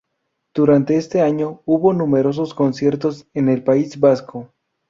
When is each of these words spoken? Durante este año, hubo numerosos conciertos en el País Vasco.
Durante 0.55 0.95
este 0.97 1.21
año, 1.21 1.61
hubo 1.67 1.93
numerosos 1.93 2.55
conciertos 2.55 3.27
en 3.35 3.49
el 3.49 3.63
País 3.63 3.99
Vasco. 3.99 4.51